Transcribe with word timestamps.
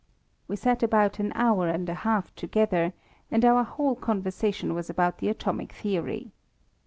We 0.47 0.55
sat 0.55 0.81
about 0.81 1.19
an 1.19 1.31
hour 1.35 1.67
and 1.67 1.87
a 1.87 1.93
half 1.93 2.33
together, 2.33 2.93
and 3.29 3.45
our 3.45 3.63
whole 3.63 3.93
conversation 3.93 4.73
was 4.73 4.89
about 4.89 5.19
the 5.19 5.29
atomic 5.29 5.73
theory. 5.73 6.31